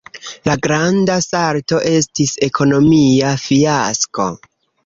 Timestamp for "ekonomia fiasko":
2.49-4.31